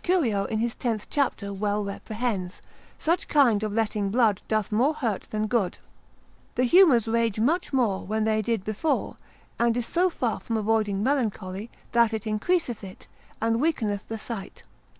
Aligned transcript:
Curio 0.00 0.44
in 0.44 0.60
his 0.60 0.76
10th 0.76 1.08
chapter 1.10 1.52
well 1.52 1.82
reprehends, 1.84 2.62
such 3.00 3.26
kind 3.26 3.64
of 3.64 3.72
letting 3.74 4.10
blood 4.10 4.40
doth 4.46 4.70
more 4.70 4.94
hurt 4.94 5.22
than 5.22 5.48
good: 5.48 5.78
The 6.54 6.62
humours 6.62 7.08
rage 7.08 7.40
much 7.40 7.72
more 7.72 8.06
than 8.06 8.22
they 8.22 8.42
did 8.42 8.62
before, 8.64 9.16
and 9.58 9.76
is 9.76 9.84
so 9.86 10.08
far 10.08 10.38
from 10.38 10.56
avoiding 10.56 11.02
melancholy, 11.02 11.68
that 11.90 12.14
it 12.14 12.28
increaseth 12.28 12.84
it, 12.84 13.08
and 13.42 13.60
weakeneth 13.60 14.06
the 14.06 14.18
sight. 14.18 14.62